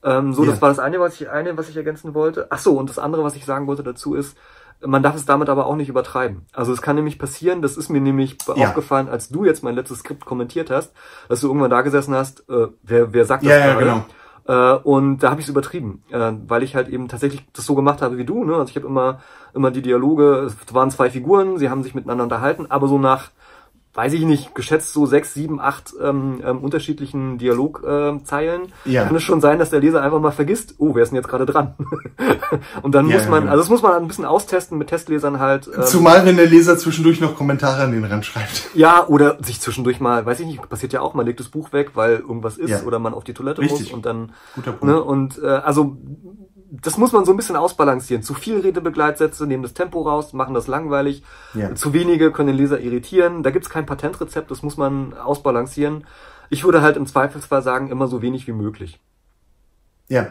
[0.05, 0.51] Ähm, so, Ja.
[0.51, 2.49] das war das eine, was ich eine, was ich ergänzen wollte.
[2.51, 4.37] Ach so, und das andere, was ich sagen wollte dazu ist,
[4.85, 6.45] man darf es damit aber auch nicht übertreiben.
[6.53, 8.55] Also es kann nämlich passieren, das ist mir nämlich Ja.
[8.55, 10.93] aufgefallen, als du jetzt mein letztes Skript kommentiert hast,
[11.29, 14.05] dass du irgendwann da gesessen hast, äh, wer, wer sagt das Ja, ja, genau.
[14.47, 17.75] Äh, und da habe ich es übertrieben, äh, weil ich halt eben tatsächlich das so
[17.75, 18.45] gemacht habe wie du.
[18.45, 18.55] Ne?
[18.57, 19.21] Also ich habe immer,
[19.55, 23.31] immer die Dialoge, es waren zwei Figuren, sie haben sich miteinander unterhalten, aber so nach,
[23.95, 29.05] weiß ich nicht, geschätzt so sechs, sieben, acht ähm, ähm, unterschiedlichen Dialogzeilen, äh, Zeilen, Ja.
[29.05, 31.29] kann es schon sein, dass der Leser einfach mal vergisst, oh, wer ist denn jetzt
[31.29, 31.75] gerade dran?
[32.83, 33.53] und dann Ja, muss ja, man, genau.
[33.53, 35.69] also das muss man ein bisschen austesten mit Testlesern halt.
[35.77, 38.71] ähm, Zumal wenn der Leser zwischendurch noch Kommentare an den Rand schreibt.
[38.75, 41.73] ja, oder sich zwischendurch mal, weiß ich nicht, passiert ja auch, man legt das Buch
[41.75, 42.83] weg, weil irgendwas ist Ja.
[42.85, 43.89] oder man auf die Toilette Richtig.
[43.89, 44.85] muss und dann Guter Punkt.
[44.95, 45.03] Ne?
[45.03, 45.99] Und äh, also
[46.75, 48.23] das muss man so ein bisschen ausbalancieren.
[48.23, 51.23] Zu viel Redebegleitsätze nehmen das Tempo raus, machen das langweilig.
[51.53, 51.75] Ja.
[51.75, 53.43] Zu wenige können den Leser irritieren.
[53.43, 56.07] Da gibt's kein Patentrezept, das muss man ausbalancieren.
[56.49, 58.99] Ich würde halt im Zweifelsfall sagen, immer so wenig wie möglich.
[60.09, 60.29] Ja.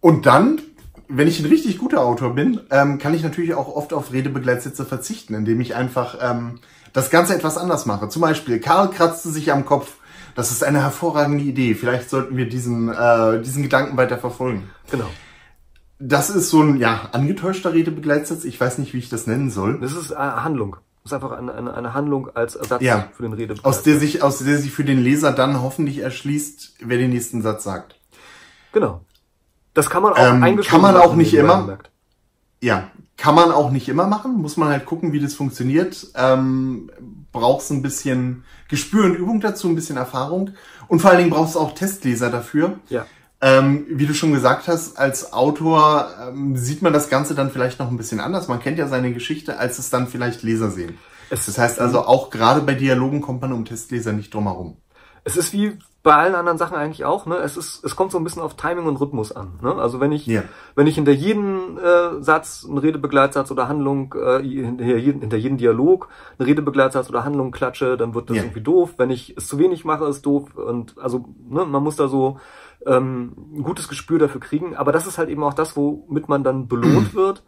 [0.00, 0.62] Und dann,
[1.08, 4.86] wenn ich ein richtig guter Autor bin, ähm, kann ich natürlich auch oft auf Redebegleitsätze
[4.86, 6.60] verzichten, indem ich einfach ähm,
[6.94, 8.08] das Ganze etwas anders mache.
[8.08, 9.96] Zum Beispiel, Karl kratzte sich am Kopf.
[10.34, 11.74] Das ist eine hervorragende Idee.
[11.74, 14.70] Vielleicht sollten wir diesen, äh, diesen Gedanken weiter verfolgen.
[14.90, 15.10] Genau.
[15.98, 18.44] Das ist so ein, ja, angetäuschter Redebegleitsatz.
[18.44, 19.80] Ich weiß nicht, wie ich das nennen soll.
[19.80, 20.76] Das ist äh, Handlung.
[21.02, 23.08] Das ist einfach eine, eine, eine Handlung als Ersatz Ja.
[23.16, 23.64] für den Redebegleitsatz.
[23.78, 27.42] Aus der sich, aus der sich für den Leser dann hoffentlich erschließt, wer den nächsten
[27.42, 27.96] Satz sagt.
[28.72, 29.02] Genau.
[29.74, 31.78] Das kann man auch Ähm, kann man auch nicht immer.
[32.60, 34.34] Ja, kann man auch nicht immer machen.
[34.36, 36.08] Muss man halt gucken, wie das funktioniert.
[36.16, 36.90] Ähm,
[37.32, 40.50] brauchst ein bisschen Gespür und Übung dazu, ein bisschen Erfahrung.
[40.88, 42.78] Und vor allen Dingen brauchst du auch Testleser dafür.
[42.88, 43.06] Ja.
[43.46, 47.78] Ähm, wie du schon gesagt hast, als Autor ähm, sieht man das Ganze dann vielleicht
[47.78, 48.48] noch ein bisschen anders.
[48.48, 50.96] Man kennt ja seine Geschichte, als es dann vielleicht Leser sehen.
[51.28, 54.78] Es- Das heißt also, auch gerade bei Dialogen kommt man um Testleser nicht drum herum.
[55.24, 57.36] Es ist wie bei allen anderen Sachen eigentlich auch, ne?
[57.36, 59.58] Es ist, es kommt so ein bisschen auf Timing und Rhythmus an.
[59.62, 59.74] Ne?
[59.74, 60.42] Also wenn ich, Ja.
[60.74, 66.08] wenn ich hinter jedem äh, Satz, einen Redebegleitsatz oder Handlung, äh, hinter, hinter jedem Dialog
[66.38, 68.42] einen Redebegleitsatz oder Handlung klatsche, dann wird das Ja.
[68.42, 68.94] irgendwie doof.
[68.98, 70.54] Wenn ich es zu wenig mache, ist doof.
[70.56, 72.38] Und also, ne, man muss da so
[72.86, 74.76] ähm, ein gutes Gespür dafür kriegen.
[74.76, 77.42] Aber das ist halt eben auch das, womit man dann belohnt wird,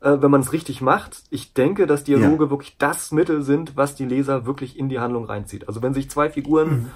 [0.00, 1.22] äh, wenn man es richtig macht.
[1.30, 5.24] Ich denke, dass Dialoge wirklich das Mittel sind, was die Leser wirklich in die Handlung
[5.24, 5.68] reinzieht.
[5.68, 6.90] Also wenn sich zwei Figuren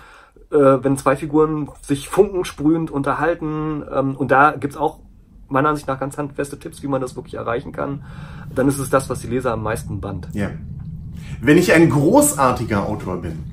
[0.50, 5.00] äh, wenn zwei Figuren sich funkensprühend unterhalten, ähm, und da gibt's auch
[5.48, 8.04] meiner Ansicht nach ganz handfeste Tipps, wie man das wirklich erreichen kann,
[8.54, 10.28] dann ist es das, was die Leser am meisten band.
[10.32, 10.50] Ja.
[11.40, 13.44] Wenn ich ein großartiger Autor bin,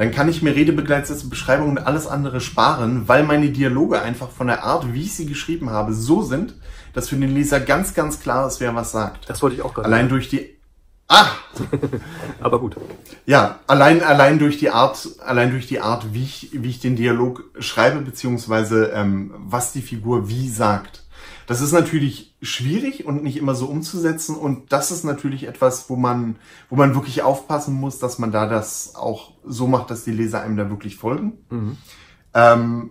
[0.00, 4.46] dann kann ich mir Redebegleitsätze, Beschreibungen und alles andere sparen, weil meine Dialoge einfach von
[4.46, 6.54] der Art, wie ich sie geschrieben habe, so sind,
[6.94, 9.28] dass für den Leser ganz, ganz klar ist, wer was sagt.
[9.28, 9.84] Das wollte ich auch gerade.
[9.84, 10.56] Allein durch die
[11.06, 11.26] Ah!
[12.40, 12.76] Aber gut.
[13.26, 16.96] Ja, allein, allein durch die Art, allein durch die Art, wie ich, wie ich den
[16.96, 21.04] Dialog schreibe, beziehungsweise ähm, was die Figur wie sagt.
[21.50, 25.96] Das ist natürlich schwierig und nicht immer so umzusetzen und das ist natürlich etwas, wo
[25.96, 26.36] man,
[26.68, 30.42] wo man wirklich aufpassen muss, dass man da das auch so macht, dass die Leser
[30.42, 31.32] einem da wirklich folgen.
[31.50, 31.76] Mhm.
[32.34, 32.90] Ähm,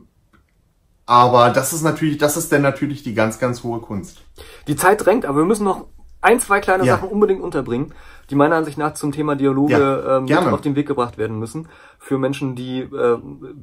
[1.05, 4.23] aber das ist natürlich, das ist dann natürlich die ganz, ganz hohe Kunst.
[4.67, 5.85] Die Zeit drängt, aber wir müssen noch
[6.21, 6.95] ein, zwei kleine ja.
[6.95, 7.93] Sachen unbedingt unterbringen,
[8.29, 11.69] die meiner Ansicht nach zum Thema Dialoge ja, ähm, auf den Weg gebracht werden müssen.
[11.97, 13.17] Für Menschen, die äh,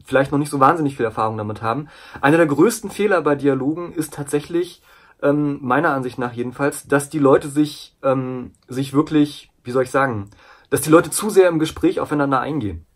[0.04, 1.88] vielleicht noch nicht so wahnsinnig viel Erfahrung damit haben.
[2.20, 4.82] Einer der größten Fehler bei Dialogen ist tatsächlich,
[5.22, 9.90] ähm, meiner Ansicht nach jedenfalls, dass die Leute sich, ähm, sich wirklich, wie soll ich
[9.90, 10.30] sagen,
[10.70, 12.86] dass die Leute zu sehr im Gespräch aufeinander eingehen.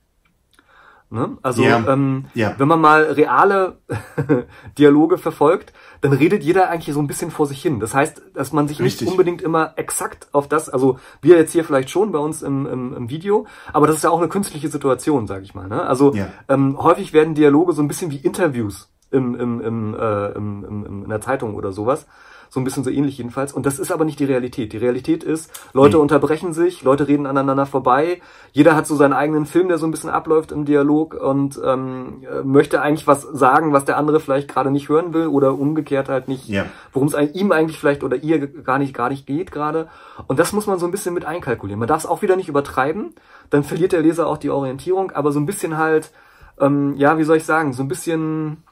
[1.13, 1.39] Ne?
[1.43, 1.85] Also yeah.
[1.93, 2.55] Ähm, yeah.
[2.59, 3.79] wenn man mal reale
[4.79, 7.81] Dialoge verfolgt, dann redet jeder eigentlich so ein bisschen vor sich hin.
[7.81, 9.03] Das heißt, dass man sich Richtig.
[9.03, 12.65] nicht unbedingt immer exakt auf das, also wir jetzt hier vielleicht schon bei uns im,
[12.65, 15.67] im, im Video, aber das ist ja auch eine künstliche Situation, sage ich mal.
[15.67, 15.83] Ne?
[15.83, 16.29] Also yeah.
[16.49, 21.03] ähm, häufig werden Dialoge so ein bisschen wie Interviews im, im, im, äh, im, im,
[21.03, 22.07] in der Zeitung oder sowas.
[22.51, 23.53] So ein bisschen so ähnlich jedenfalls.
[23.53, 24.73] Und das ist aber nicht die Realität.
[24.73, 26.03] Die Realität ist, Leute mhm.
[26.03, 28.21] unterbrechen sich, Leute reden aneinander vorbei.
[28.53, 32.25] Jeder hat so seinen eigenen Film, der so ein bisschen abläuft im Dialog und ähm,
[32.43, 36.27] möchte eigentlich was sagen, was der andere vielleicht gerade nicht hören will oder umgekehrt halt
[36.27, 36.67] nicht, ja.
[36.93, 39.89] worum es ihm eigentlich vielleicht oder ihr gar nicht, gar nicht geht gerade.
[40.27, 41.79] Und das muss man so ein bisschen mit einkalkulieren.
[41.79, 43.15] Man darf es auch wieder nicht übertreiben,
[43.51, 46.11] dann verliert der Leser auch die Orientierung, aber so ein bisschen halt,
[46.59, 48.65] ähm, ja, wie soll ich sagen, so ein bisschen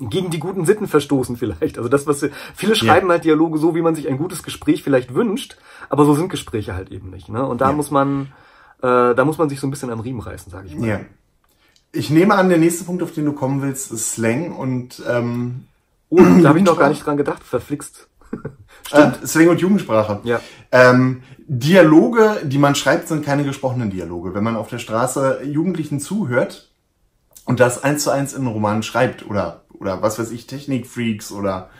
[0.00, 1.76] gegen die guten Sitten verstoßen vielleicht.
[1.76, 3.14] Also das, was viele schreiben ja.
[3.14, 5.56] halt Dialoge so, wie man sich ein gutes Gespräch vielleicht wünscht,
[5.88, 7.28] aber so sind Gespräche halt eben nicht.
[7.28, 7.44] Ne?
[7.44, 7.76] Und da ja.
[7.76, 8.32] muss man,
[8.82, 10.88] äh, da muss man sich so ein bisschen am Riemen reißen, sage ich mal.
[10.88, 11.00] Ja.
[11.92, 15.64] Ich nehme an, der nächste Punkt, auf den du kommen willst, ist Slang und ähm,
[16.10, 18.08] Oh, da habe ich noch gar nicht dran gedacht, verflixt.
[18.86, 19.22] Stimmt.
[19.22, 20.20] Äh, Slang und Jugendsprache.
[20.24, 20.40] Ja.
[20.72, 24.34] Ähm, Dialoge, die man schreibt, sind keine gesprochenen Dialoge.
[24.34, 26.70] Wenn man auf der Straße Jugendlichen zuhört
[27.44, 31.32] und das eins zu eins in einen Roman schreibt oder oder was weiß ich, Technikfreaks
[31.32, 31.70] oder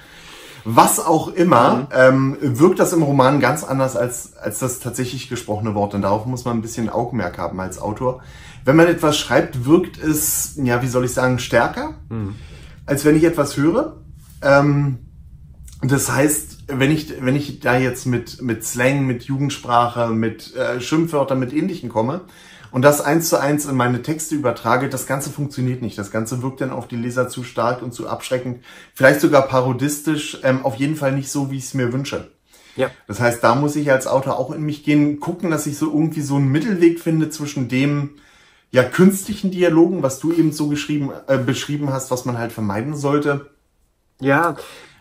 [0.65, 1.87] was auch immer, mhm.
[1.93, 5.95] ähm, wirkt das im Roman ganz anders als, als das tatsächlich gesprochene Wort.
[5.95, 8.23] Und darauf muss man ein bisschen Augenmerk haben als Autor.
[8.65, 12.35] Wenn man etwas schreibt, wirkt es, ja, wie soll ich sagen, stärker, mhm.
[12.85, 13.97] als wenn ich etwas höre.
[14.43, 14.99] Ähm,
[15.83, 20.81] das heißt, wenn ich, wenn ich da jetzt mit, mit Slang, mit Jugendsprache, mit äh,
[20.81, 22.23] Schimpfwörtern, mit Ähnlichen komme,
[22.73, 25.99] und das eins zu eins in meine Texte übertrage, das Ganze funktioniert nicht.
[25.99, 30.39] Das Ganze wirkt dann auf die Leser zu stark und zu abschreckend, vielleicht sogar parodistisch,
[30.43, 32.31] ähm, auf jeden Fall nicht so, wie ich es mir wünsche.
[32.77, 32.91] Ja.
[33.07, 35.87] Das heißt, da muss ich als Autor auch in mich gehen, gucken, dass ich so
[35.87, 38.11] irgendwie so einen Mittelweg finde zwischen dem
[38.71, 42.95] ja künstlichen Dialogen, was du eben so geschrieben äh, beschrieben hast, was man halt vermeiden
[42.95, 43.51] sollte.
[44.21, 44.57] Ja,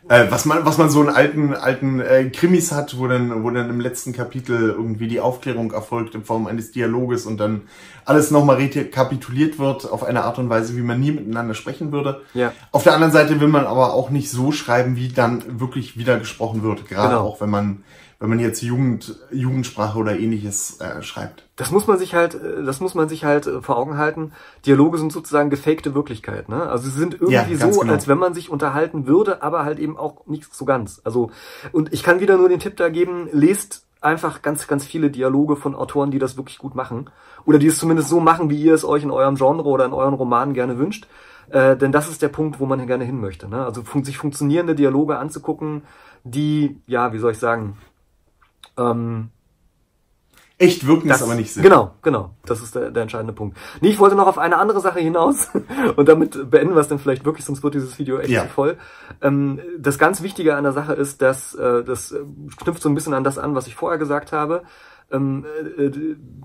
[0.09, 3.49] äh, was man, was man so in alten, alten äh, Krimis hat, wo dann, wo
[3.51, 7.61] dann im letzten Kapitel irgendwie die Aufklärung erfolgt in Form eines Dialoges und dann
[8.05, 12.21] alles nochmal rekapituliert wird auf eine Art und Weise, wie man nie miteinander sprechen würde.
[12.33, 12.53] Ja.
[12.71, 16.17] Auf der anderen Seite will man aber auch nicht so schreiben, wie dann wirklich wieder
[16.17, 16.87] gesprochen wird.
[16.87, 17.27] Gerade genau.
[17.27, 17.83] auch wenn man
[18.19, 21.47] wenn man jetzt Jugend, Jugendsprache oder ähnliches äh, schreibt.
[21.55, 24.33] Das muss man sich halt, äh, das muss man sich halt äh, vor Augen halten.
[24.65, 26.63] Dialoge sind sozusagen gefakte Wirklichkeit, ne?
[26.63, 27.93] Also sie sind irgendwie ja, so, genau.
[27.93, 31.01] als wenn man sich unterhalten würde, aber halt eben auch nicht so ganz.
[31.05, 31.31] Also,
[31.71, 35.55] und ich kann wieder nur den Tipp da geben, lest einfach ganz, ganz viele Dialoge
[35.55, 37.09] von Autoren, die das wirklich gut machen.
[37.45, 39.93] Oder die es zumindest so machen, wie ihr es euch in eurem Genre oder in
[39.93, 41.07] euren Romanen gerne wünscht.
[41.49, 43.47] Äh, denn das ist der Punkt, wo man gerne hin möchte.
[43.47, 43.65] Ne?
[43.65, 45.83] Also fun sich funktionierende Dialoge anzugucken,
[46.23, 47.77] die, ja, wie soll ich sagen,
[48.79, 49.29] ähm,
[50.59, 51.63] Echt wirken das, ist aber nicht Sinn.
[51.63, 52.31] Genau, genau.
[52.45, 53.57] Das ist der, der entscheidende Punkt.
[53.79, 55.47] Nee, ich wollte noch auf eine andere Sache hinaus
[55.95, 58.43] und damit beenden wir es dann vielleicht wirklich, sonst wird dieses Video echt ja.
[58.43, 58.77] voll.
[59.21, 62.13] Ähm, das ganz Wichtige an der Sache ist, dass äh, das
[62.61, 64.63] knüpft so ein bisschen an das an, was ich vorher gesagt habe.
[65.11, 65.45] Ähm,
[65.77, 65.91] äh,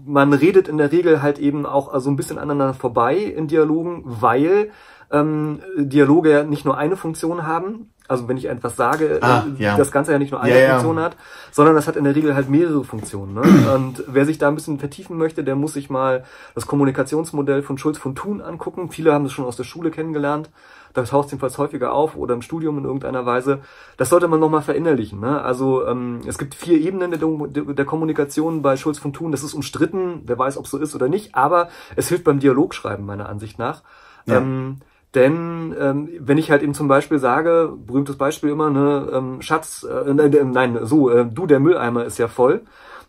[0.07, 4.03] man redet in der Regel halt eben auch so ein bisschen aneinander vorbei in Dialogen,
[4.05, 4.71] weil
[5.11, 9.63] ähm, Dialoge ja nicht nur eine Funktion haben, also wenn ich etwas sage, ah, äh,
[9.63, 9.77] ja.
[9.77, 11.05] das Ganze ja nicht nur eine ja, Funktion ja.
[11.05, 11.17] hat,
[11.51, 13.35] sondern das hat in der Regel halt mehrere Funktionen.
[13.35, 13.43] Ne?
[13.75, 16.25] Und wer sich da ein bisschen vertiefen möchte, der muss sich mal
[16.55, 18.91] das Kommunikationsmodell von Schulz von Thun angucken.
[18.91, 20.51] Viele haben das schon aus der Schule kennengelernt.
[20.95, 23.61] Das taucht jedenfalls häufiger auf oder im Studium in irgendeiner Weise.
[23.97, 25.21] Das sollte man nochmal verinnerlichen.
[25.21, 25.43] Ne?
[25.43, 29.33] Also ähm, es gibt vier Ebenen der, der Kommunikation bei Schulz von Thun.
[29.33, 33.05] Das ist umstritten, wer weiß, ob so ist oder nicht, aber es hilft beim Dialogschreiben
[33.05, 33.83] meiner Ansicht nach.
[34.27, 34.39] Ja.
[34.39, 34.79] Ähm,
[35.15, 39.87] denn ähm, wenn ich halt eben zum Beispiel sage, berühmtes Beispiel immer, ne, ähm, Schatz,
[39.89, 42.63] äh, äh, nein, so, äh, du, der Mülleimer ist ja voll,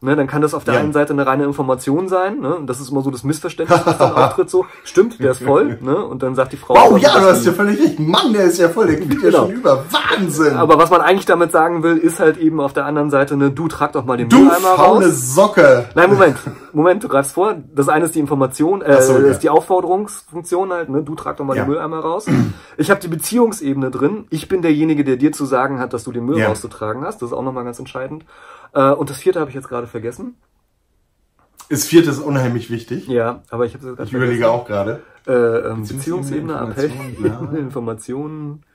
[0.05, 0.79] Ne, dann kann das auf der Ja.
[0.81, 2.39] einen Seite eine reine Information sein.
[2.39, 2.53] Ne?
[2.55, 4.51] Und das ist immer so das Missverständnis, das dann auftritt.
[4.51, 5.79] So, stimmt, der ist voll.
[5.81, 5.95] Ne?
[5.97, 6.75] Und dann sagt die Frau.
[6.75, 7.99] Wow, ja, du hast ja völlig recht.
[7.99, 9.45] Mann, der ist ja voll, der geht ja Genau.
[9.47, 9.83] schon über.
[9.89, 10.57] Wahnsinn.
[10.57, 13.49] Aber was man eigentlich damit sagen will, ist halt eben auf der anderen Seite, ne,
[13.49, 15.33] du trag doch mal den du Mülleimer faule raus.
[15.33, 15.85] Socke.
[15.95, 16.37] Nein, Moment,
[16.71, 17.55] Moment, du greifst vor.
[17.73, 19.19] Das eine ist die Information, äh, so, ja.
[19.25, 21.01] ist die Aufforderungsfunktion halt, ne?
[21.03, 21.63] Du trag doch mal Ja.
[21.63, 22.25] den Mülleimer raus.
[22.77, 24.25] Ich habe die Beziehungsebene drin.
[24.29, 26.47] Ich bin derjenige, der dir zu sagen hat, dass du den Müll Ja.
[26.49, 27.21] rauszutragen hast.
[27.21, 28.25] Das ist auch nochmal ganz entscheidend.
[28.75, 30.35] Äh, und das vierte habe ich jetzt gerade vergessen.
[31.69, 33.07] Ist viertes unheimlich wichtig.
[33.07, 35.01] Ja, aber ich habe es gerade Ich überlege auch gerade.
[35.25, 37.57] Äh, ähm, Beziehungsebene, Beziehungsebene, Appell.
[37.57, 38.63] Informationen.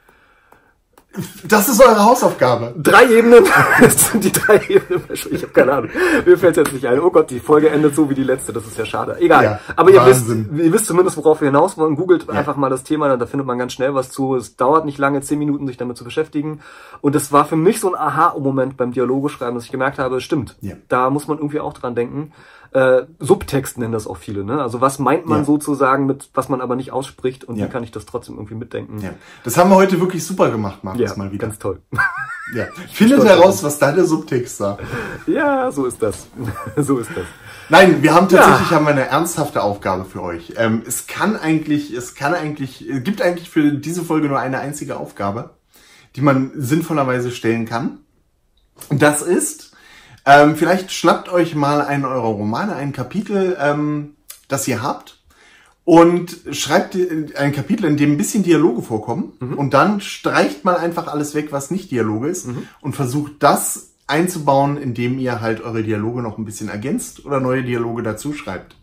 [1.49, 2.73] Das ist eure Hausaufgabe.
[2.79, 3.45] Drei Ebenen.
[3.81, 5.03] Das sind die drei Ebenen.
[5.11, 5.91] Ich habe keine Ahnung.
[6.25, 7.01] Mir fällt jetzt nicht ein.
[7.01, 8.53] Oh Gott, die Folge endet so wie die letzte.
[8.53, 9.17] Das ist ja schade.
[9.19, 9.45] Egal.
[9.45, 11.97] Ja, Aber ihr wisst, ihr wisst zumindest, worauf wir hinaus wollen.
[11.97, 14.37] Googelt einfach mal das Thema, da findet man ganz schnell was zu.
[14.37, 16.61] Es dauert nicht lange, zehn Minuten, sich damit zu beschäftigen.
[17.01, 20.21] Und das war für mich so ein Aha-Moment beim Dialoge schreiben, dass ich gemerkt habe,
[20.21, 20.57] stimmt.
[20.61, 20.75] Ja.
[20.89, 22.33] Da muss man irgendwie auch dran denken.
[22.73, 24.63] Äh, Subtext nennen das auch viele, ne?
[24.63, 25.45] Also was meint man Ja.
[25.45, 27.67] sozusagen mit, was man aber nicht ausspricht und Ja.
[27.67, 29.01] wie kann ich das trotzdem irgendwie mitdenken?
[29.01, 29.11] Ja.
[29.43, 31.47] Das haben wir heute wirklich super gemacht, Markus, Ja, mal wieder.
[31.47, 31.81] ganz toll.
[32.53, 32.67] Ja.
[32.93, 34.79] Findet heraus, was da der Subtext war.
[35.29, 36.27] ja, so ist das.
[36.77, 37.25] so ist das.
[37.69, 38.77] Nein, wir haben tatsächlich Ja.
[38.77, 40.55] haben wir eine ernsthafte Aufgabe für euch.
[40.57, 44.59] Ähm, es kann eigentlich, es kann eigentlich, es gibt eigentlich für diese Folge nur eine
[44.59, 45.51] einzige Aufgabe,
[46.17, 47.99] die man sinnvollerweise stellen kann.
[48.89, 49.70] Und das ist,
[50.27, 54.17] ähm, vielleicht schnappt euch mal einen eurer Romane, ein Kapitel, ähm,
[54.49, 55.21] das ihr habt
[55.85, 56.97] und schreibt
[57.37, 61.53] ein Kapitel, in dem ein bisschen Dialoge vorkommen und dann streicht mal einfach alles weg,
[61.53, 62.49] was nicht Dialoge ist
[62.81, 67.63] und versucht das einzubauen, indem ihr halt eure Dialoge noch ein bisschen ergänzt oder neue
[67.63, 68.77] Dialoge dazu schreibt.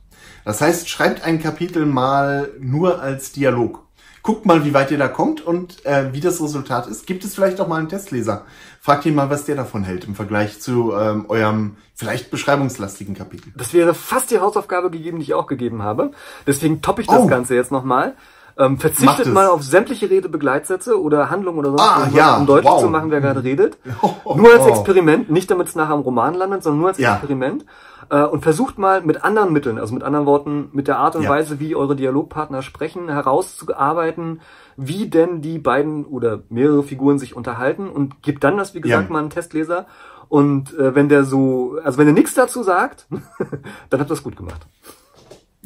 [0.44, 3.87] Das heißt, schreibt ein Kapitel mal nur als Dialog.
[4.28, 7.08] Guckt mal, wie weit ihr da kommt und äh, wie das Resultat ist.
[7.08, 8.44] Gibt es vielleicht auch mal einen Testleser?
[8.82, 13.54] Fragt ihn mal, was der davon hält im Vergleich zu ähm, eurem vielleicht beschreibungslastigen Kapitel.
[13.56, 16.12] Das wäre fast die Hausaufgabe gegeben, die ich auch gegeben habe.
[16.46, 17.28] Deswegen toppe ich das Oh.
[17.28, 18.16] Ganze jetzt nochmal.
[18.60, 19.34] Ähm, verzichtet es.
[19.34, 22.82] mal auf sämtliche Redebegleitsätze oder Handlungen oder sonst Ah, irgendwas, ja, um deutlich wow.
[22.82, 23.78] zu machen, wer gerade redet.
[24.24, 24.66] Oh, nur als.
[24.66, 27.14] Experiment, nicht damit es nachher im Roman landet, sondern nur als Ja.
[27.16, 27.66] Experiment.
[28.10, 31.24] Äh, und versucht mal mit anderen Mitteln, also mit anderen Worten, mit der Art und
[31.24, 31.30] Ja.
[31.30, 34.42] Weise, wie eure Dialogpartner sprechen, herauszuarbeiten,
[34.76, 39.10] wie denn die beiden oder mehrere Figuren sich unterhalten und gibt dann das, wie gesagt,
[39.10, 39.86] mal einen Testleser.
[40.30, 43.08] Und äh, wenn der so, also wenn er nichts dazu sagt,
[43.90, 44.68] dann habt ihr das gut gemacht.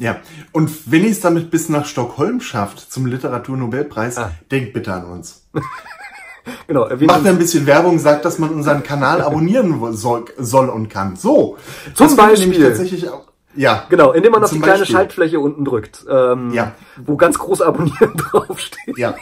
[0.02, 0.16] Ja,
[0.50, 4.32] und wenn ihr es damit bis nach Stockholm schafft zum Literaturnobelpreis, Ah.
[4.50, 5.46] denkt bitte an uns.
[6.66, 11.14] Genau, Macht ein bisschen Werbung, sagt, dass man unseren Kanal abonnieren soll, soll und kann.
[11.14, 11.56] So.
[11.94, 12.60] Zum Beispiel.
[12.66, 13.84] Tatsächlich auch, ja.
[13.90, 14.92] Genau, indem man auf die kleine Beispiel.
[14.96, 16.72] Schaltfläche unten drückt, ähm, Ja.
[16.96, 18.98] wo ganz groß abonnieren draufsteht.
[18.98, 19.14] Ja.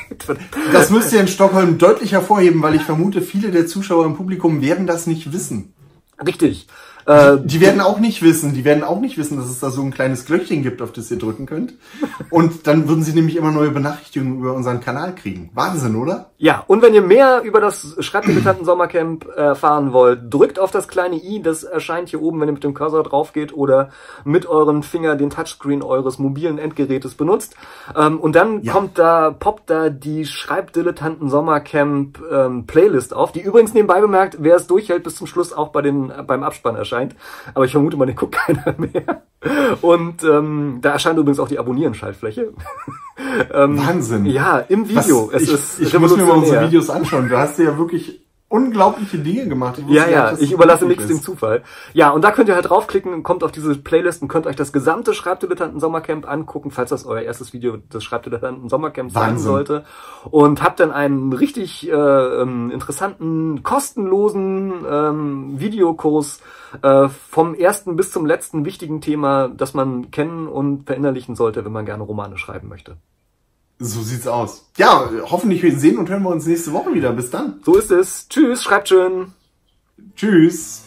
[0.73, 4.63] Das müsst ihr in Stockholm deutlich hervorheben, weil ich vermute, viele der Zuschauer im Publikum
[4.63, 5.75] werden das nicht wissen.
[6.27, 6.69] Richtig.
[7.07, 9.83] Äh, Die werden auch nicht wissen, die werden auch nicht wissen, dass es da so
[9.83, 11.75] ein kleines Glöckchen gibt, auf das ihr drücken könnt.
[12.31, 15.51] Und dann würden sie nämlich immer neue Benachrichtigungen über unseren Kanal kriegen.
[15.55, 16.27] Wahnsinn, oder?
[16.43, 21.17] ja, und wenn ihr mehr über das Schreibdilettanten Sommercamp erfahren wollt, drückt auf das kleine
[21.17, 23.91] i, das erscheint hier oben, wenn ihr mit dem Cursor drauf geht oder
[24.25, 27.57] mit euren Finger den Touchscreen eures mobilen Endgerätes benutzt.
[27.95, 28.73] Ähm, und dann Ja.
[28.73, 34.57] kommt da, poppt da die Schreibdilettanten Sommercamp ähm, Playlist auf, die übrigens nebenbei bemerkt, wer
[34.57, 36.90] es durchhält bis zum Schluss auch bei den, beim Abspann erscheint.
[37.55, 39.23] Aber ich vermute mal, den guckt keiner mehr.
[39.81, 42.53] Und ähm, da erscheint übrigens auch die Abonnieren-Schaltfläche.
[43.55, 44.27] ähm, Wahnsinn.
[44.27, 45.31] Ja, im Was- Video.
[45.33, 46.67] es ich ist ich muss mir mal unsere.
[46.67, 47.29] Videos anschauen.
[47.29, 48.21] Du hast ja wirklich
[48.51, 49.79] unglaubliche Dinge gemacht.
[49.79, 51.25] wusste Ja, ja, ich überlasse nichts dem ist.
[51.25, 51.63] Zufall.
[51.95, 54.73] Ja, und da könnt ihr halt draufklicken, kommt auf diese Playlist und könnt euch das
[54.73, 59.85] gesamte Schreibdilettanten Sommercamp angucken, falls das euer erstes Video des Schreibdilettanten Sommercamps sein sollte.
[60.31, 66.41] Und habt dann einen richtig äh, ähm, interessanten, kostenlosen ähm, Videokurs
[66.83, 71.73] äh, vom ersten bis zum letzten wichtigen Thema, das man kennen und verinnerlichen sollte, wenn
[71.73, 72.97] man gerne Romane schreiben möchte.
[73.83, 74.67] So sieht's aus.
[74.77, 77.13] Ja, hoffentlich sehen und hören wir uns nächste Woche wieder.
[77.13, 77.61] Bis dann.
[77.65, 78.29] So ist es.
[78.29, 79.33] Tschüss, schreibt schön.
[80.17, 80.83] Tschüss.